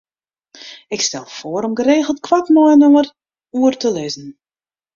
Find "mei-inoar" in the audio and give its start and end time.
2.55-3.07